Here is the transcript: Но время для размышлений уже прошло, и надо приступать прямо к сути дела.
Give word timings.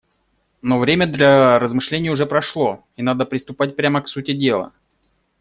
Но 0.63 0.79
время 0.79 1.05
для 1.05 1.59
размышлений 1.59 2.09
уже 2.09 2.25
прошло, 2.25 2.83
и 2.95 3.03
надо 3.03 3.23
приступать 3.27 3.75
прямо 3.75 4.01
к 4.01 4.09
сути 4.09 4.31
дела. 4.33 4.73